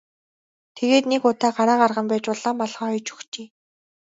Тэгээд 0.75 1.05
нэгэн 1.11 1.29
удаа 1.31 1.51
гараа 1.57 1.77
гарган 1.81 2.05
байж 2.09 2.23
улаан 2.33 2.55
малгай 2.59 2.89
оёж 2.93 3.07
өгчээ. 3.15 3.47